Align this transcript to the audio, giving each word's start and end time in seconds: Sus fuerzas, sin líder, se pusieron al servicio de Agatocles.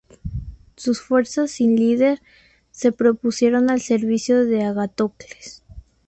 Sus 0.77 0.99
fuerzas, 0.99 1.51
sin 1.51 1.75
líder, 1.75 2.23
se 2.71 2.91
pusieron 2.91 3.69
al 3.69 3.81
servicio 3.81 4.45
de 4.45 4.63
Agatocles. 4.63 5.61